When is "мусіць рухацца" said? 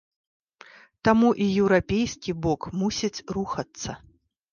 2.79-3.91